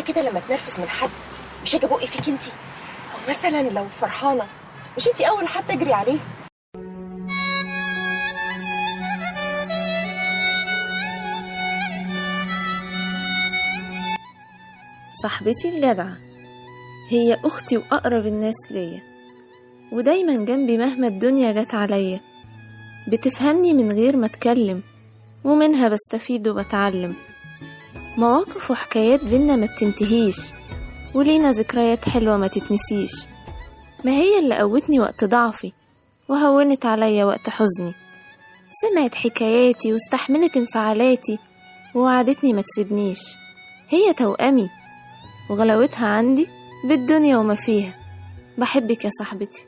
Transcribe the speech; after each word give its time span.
كده 0.00 0.22
لما 0.22 0.38
اتنرفز 0.38 0.80
من 0.80 0.88
حد 0.88 1.10
مش 1.62 1.74
أجي 1.74 1.86
بقي 1.86 2.06
فيك 2.06 2.28
انت 2.28 2.42
أو 3.14 3.18
مثلا 3.28 3.62
لو 3.70 3.88
فرحانة 3.88 4.46
مش 4.96 5.08
انت 5.08 5.20
أول 5.20 5.48
حد 5.48 5.70
أجري 5.70 5.92
عليه؟ 5.92 6.18
صاحبتي 15.22 15.68
الجدعة 15.68 16.16
هي 17.08 17.38
أختي 17.44 17.76
وأقرب 17.76 18.26
الناس 18.26 18.54
ليا 18.70 19.00
ودايما 19.92 20.44
جنبي 20.44 20.78
مهما 20.78 21.06
الدنيا 21.06 21.52
جت 21.52 21.74
عليا. 21.74 22.20
بتفهمني 23.08 23.72
من 23.72 23.92
غير 23.92 24.16
ما 24.16 24.26
أتكلم 24.26 24.82
ومنها 25.44 25.88
بستفيد 25.88 26.48
وبتعلم. 26.48 27.14
مواقف 28.20 28.70
وحكايات 28.70 29.24
بينا 29.24 29.56
ما 29.56 29.66
بتنتهيش 29.66 30.36
ولينا 31.14 31.52
ذكريات 31.52 32.08
حلوة 32.08 32.36
ما 32.36 32.46
تتنسيش. 32.46 33.26
ما 34.04 34.12
هي 34.12 34.38
اللي 34.38 34.58
قوتني 34.58 35.00
وقت 35.00 35.24
ضعفي 35.24 35.72
وهونت 36.28 36.86
عليا 36.86 37.24
وقت 37.24 37.48
حزني. 37.48 37.92
سمعت 38.70 39.14
حكاياتي 39.14 39.92
واستحملت 39.92 40.56
انفعالاتي 40.56 41.38
ووعدتني 41.94 42.52
ما 42.52 42.62
تسيبنيش. 42.62 43.36
هي 43.88 44.12
توأمي 44.12 44.70
وغلاوتها 45.50 46.06
عندي 46.06 46.48
بالدنيا 46.88 47.36
وما 47.36 47.54
فيها. 47.54 47.94
بحبك 48.58 49.04
يا 49.04 49.10
صاحبتي. 49.18 49.66